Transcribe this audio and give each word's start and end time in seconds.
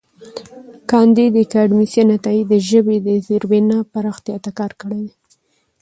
کانديد 0.91 1.33
اکاډميسن 1.43 2.07
عطايي 2.17 2.41
د 2.51 2.53
ژبې 2.69 2.97
د 3.07 3.09
زېربنا 3.27 3.77
پراختیا 3.93 4.37
ته 4.45 4.51
کار 4.59 4.71
کړی 4.81 5.01
دی. 5.07 5.15